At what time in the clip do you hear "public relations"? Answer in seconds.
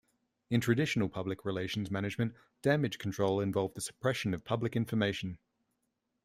1.09-1.91